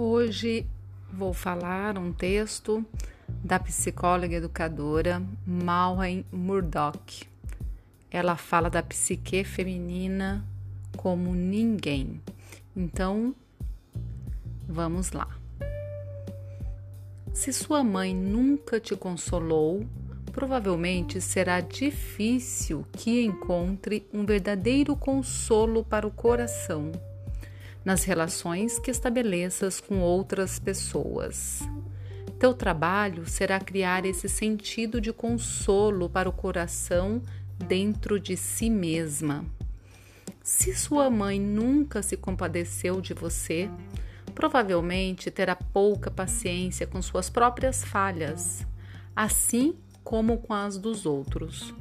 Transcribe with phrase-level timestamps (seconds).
[0.00, 0.64] Hoje
[1.12, 2.86] vou falar um texto
[3.42, 7.26] da psicóloga educadora Malwyn Murdoch.
[8.08, 10.46] Ela fala da psique feminina
[10.96, 12.22] como ninguém.
[12.76, 13.34] Então,
[14.68, 15.36] vamos lá.
[17.32, 19.84] Se sua mãe nunca te consolou,
[20.30, 26.92] provavelmente será difícil que encontre um verdadeiro consolo para o coração
[27.84, 31.60] nas relações que estabeleças com outras pessoas.
[32.38, 37.20] Teu trabalho será criar esse sentido de consolo para o coração
[37.58, 39.44] dentro de si mesma.
[40.42, 43.68] Se sua mãe nunca se compadeceu de você,
[44.34, 48.66] provavelmente terá pouca paciência com suas próprias falhas,
[49.16, 51.74] assim como com as dos outros.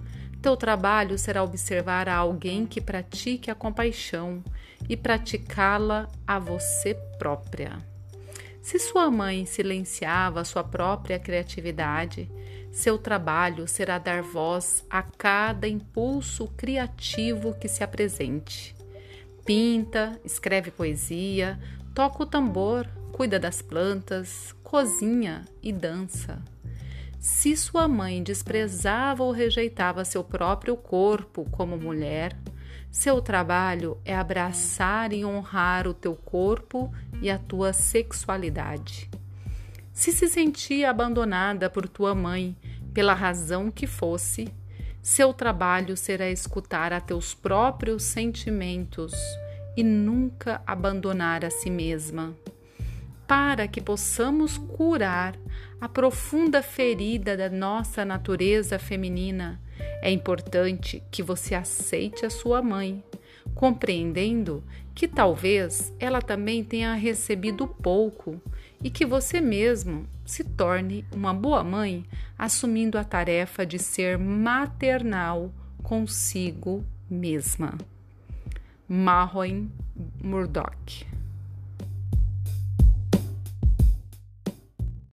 [0.47, 4.41] Teu trabalho será observar a alguém que pratique a compaixão
[4.87, 7.77] e praticá-la a você própria.
[8.61, 12.31] Se sua mãe silenciava sua própria criatividade,
[12.71, 18.73] seu trabalho será dar voz a cada impulso criativo que se apresente.
[19.45, 21.59] Pinta, escreve poesia,
[21.93, 26.41] toca o tambor, cuida das plantas, cozinha e dança.
[27.19, 32.37] Se sua mãe desprezava ou rejeitava seu próprio corpo como mulher,
[32.91, 39.09] seu trabalho é abraçar e honrar o teu corpo e a tua sexualidade.
[39.91, 42.55] Se se sentia abandonada por tua mãe,
[42.93, 44.47] pela razão que fosse,
[45.01, 49.13] seu trabalho será escutar a teus próprios sentimentos
[49.75, 52.35] e nunca abandonar a si mesma
[53.27, 55.35] para que possamos curar
[55.81, 59.61] a profunda ferida da nossa natureza feminina,
[60.01, 63.03] é importante que você aceite a sua mãe,
[63.53, 64.63] compreendendo
[64.95, 68.41] que talvez ela também tenha recebido pouco
[68.83, 72.05] e que você mesmo se torne uma boa mãe,
[72.37, 75.51] assumindo a tarefa de ser maternal
[75.83, 77.77] consigo mesma.
[78.87, 79.69] Marroin
[80.23, 81.05] Murdoch